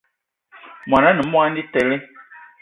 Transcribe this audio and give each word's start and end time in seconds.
Món 0.91 1.03
ané 1.09 1.21
a 1.27 1.29
monatele 1.33 1.95